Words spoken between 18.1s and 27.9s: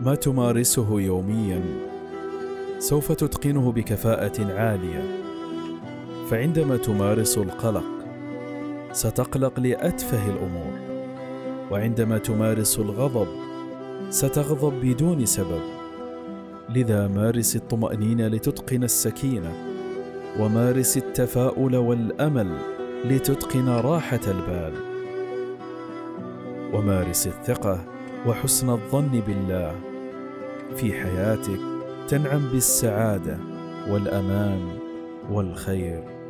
لتتقن السكينة ومارس التفاؤل والأمل لتتقن راحة البال. ومارس الثقة